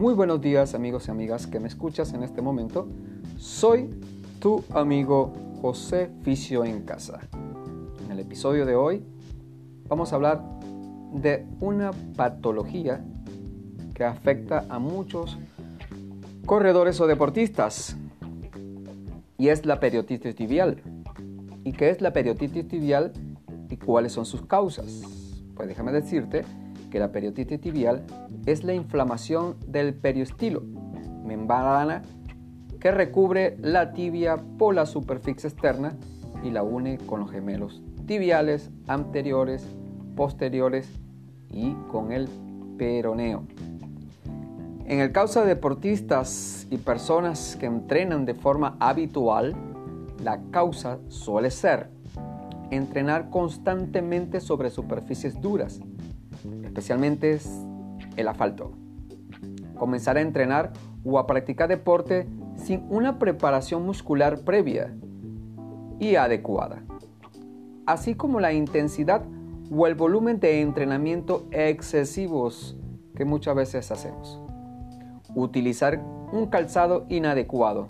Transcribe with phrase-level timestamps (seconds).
[0.00, 2.88] Muy buenos días amigos y amigas que me escuchas en este momento.
[3.36, 3.90] Soy
[4.38, 7.20] tu amigo José Ficio en casa.
[8.06, 9.04] En el episodio de hoy
[9.88, 10.42] vamos a hablar
[11.12, 13.04] de una patología
[13.92, 15.36] que afecta a muchos
[16.46, 17.94] corredores o deportistas
[19.36, 20.82] y es la periotitis tibial.
[21.62, 23.12] ¿Y qué es la periotitis tibial
[23.68, 25.02] y cuáles son sus causas?
[25.54, 26.46] Pues déjame decirte
[26.90, 28.04] que la periotitis tibial
[28.46, 30.62] es la inflamación del periostilo,
[31.24, 32.02] membrana
[32.80, 35.96] que recubre la tibia por la superficie externa
[36.42, 39.64] y la une con los gemelos tibiales anteriores,
[40.16, 40.90] posteriores
[41.48, 42.28] y con el
[42.76, 43.44] peroneo.
[44.86, 49.54] En el caso de deportistas y personas que entrenan de forma habitual,
[50.24, 51.88] la causa suele ser
[52.72, 55.80] entrenar constantemente sobre superficies duras,
[56.64, 57.38] especialmente
[58.16, 58.72] el asfalto.
[59.76, 60.72] Comenzar a entrenar
[61.04, 64.94] o a practicar deporte sin una preparación muscular previa
[65.98, 66.82] y adecuada,
[67.86, 69.22] así como la intensidad
[69.70, 72.76] o el volumen de entrenamiento excesivos
[73.14, 74.40] que muchas veces hacemos.
[75.34, 77.86] Utilizar un calzado inadecuado,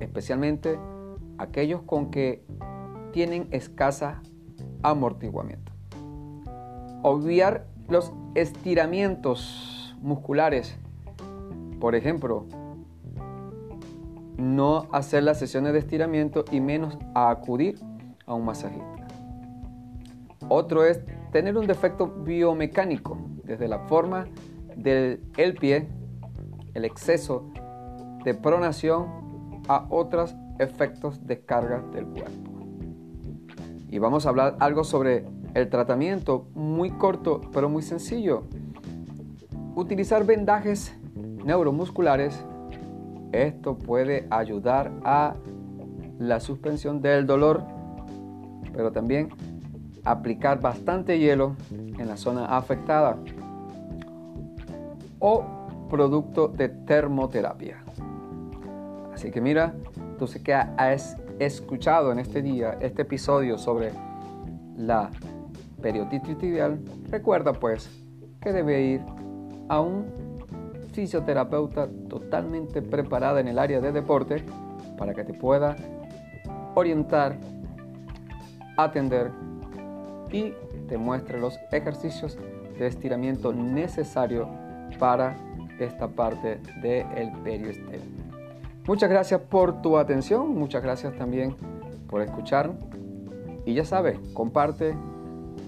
[0.00, 0.78] especialmente
[1.38, 2.44] aquellos con que
[3.12, 4.22] tienen escasa
[4.82, 5.72] amortiguamiento.
[7.02, 10.76] Obviar los estiramientos musculares,
[11.78, 12.46] por ejemplo,
[14.36, 17.78] no hacer las sesiones de estiramiento y menos acudir
[18.26, 19.06] a un masajista.
[20.48, 24.26] Otro es tener un defecto biomecánico, desde la forma
[24.76, 25.20] del
[25.60, 25.88] pie,
[26.74, 27.50] el exceso
[28.24, 29.06] de pronación
[29.68, 32.50] a otros efectos de carga del cuerpo.
[33.88, 38.44] Y vamos a hablar algo sobre el tratamiento muy corto pero muy sencillo.
[39.74, 40.94] Utilizar vendajes
[41.44, 42.44] neuromusculares.
[43.32, 45.34] Esto puede ayudar a
[46.18, 47.64] la suspensión del dolor,
[48.72, 49.30] pero también
[50.04, 53.16] aplicar bastante hielo en la zona afectada
[55.18, 55.44] o
[55.88, 57.82] producto de termoterapia.
[59.14, 59.74] Así que mira,
[60.18, 63.92] tú sé que has escuchado en este día este episodio sobre
[64.76, 65.10] la
[65.82, 67.90] periotitis tibial, recuerda pues
[68.40, 69.00] que debe ir
[69.68, 70.06] a un
[70.92, 74.44] fisioterapeuta totalmente preparada en el área de deporte
[74.96, 75.76] para que te pueda
[76.74, 77.36] orientar,
[78.76, 79.30] atender
[80.30, 80.54] y
[80.88, 82.38] te muestre los ejercicios
[82.78, 84.48] de estiramiento necesario
[84.98, 85.36] para
[85.78, 88.02] esta parte del periostelo.
[88.86, 91.54] Muchas gracias por tu atención, muchas gracias también
[92.08, 92.72] por escuchar.
[93.64, 94.94] Y ya sabes, comparte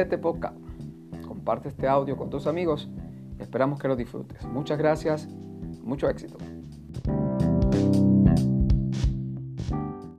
[0.00, 0.56] este podcast,
[1.26, 2.88] comparte este audio con tus amigos.
[3.38, 4.44] Esperamos que lo disfrutes.
[4.44, 5.28] Muchas gracias,
[5.82, 6.36] mucho éxito.